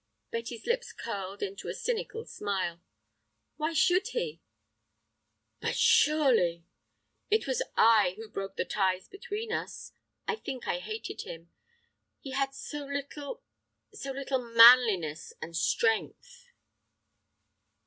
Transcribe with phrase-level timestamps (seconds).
[0.31, 2.81] Betty's lips curled into a cynical smile.
[3.57, 4.41] "Why should he?"
[5.59, 6.65] "But, surely—"
[7.29, 9.91] "It was I who broke the ties between us.
[10.27, 11.51] I think I hated him.
[12.19, 16.47] He had so little—so little manliness and strength."